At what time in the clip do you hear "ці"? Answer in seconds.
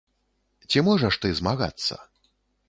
0.73-0.83